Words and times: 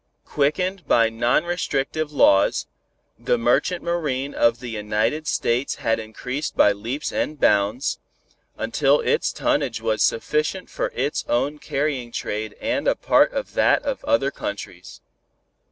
Quickened 0.25 0.87
by 0.87 1.09
non 1.09 1.43
restrictive 1.43 2.11
laws, 2.11 2.65
the 3.19 3.37
Merchant 3.37 3.83
Marine 3.83 4.33
of 4.33 4.59
the 4.59 4.71
United 4.71 5.27
States 5.27 5.75
had 5.75 5.99
increased 5.99 6.57
by 6.57 6.71
leaps 6.71 7.11
and 7.11 7.39
bounds, 7.39 7.99
until 8.57 8.99
its 9.01 9.31
tonnage 9.31 9.79
was 9.79 10.01
sufficient 10.01 10.71
for 10.71 10.91
its 10.95 11.23
own 11.29 11.59
carrying 11.59 12.11
trade 12.11 12.55
and 12.59 12.87
a 12.87 12.95
part 12.95 13.31
of 13.31 13.53
that 13.53 13.83
of 13.83 14.03
other 14.05 14.31
countries. 14.31 15.01